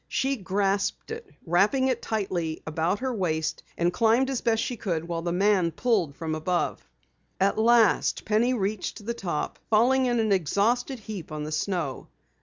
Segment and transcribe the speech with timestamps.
[0.07, 5.07] She grasped it, wrapping it tightly about her wrist, and climbed as best she could
[5.07, 6.83] while the man pulled from above.
[7.39, 12.07] At last Penny reached the top, falling in an exhausted heap on the snow.